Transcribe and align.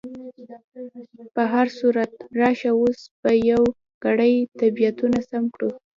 په 1.35 1.43
هر 1.53 1.67
صورت، 1.79 2.11
راشه 2.41 2.71
اوس 2.81 2.99
به 3.21 3.31
یو 3.51 3.63
ګړی 4.03 4.33
طبیعتونه 4.59 5.17
سم 5.29 5.43
کړو. 5.55 5.69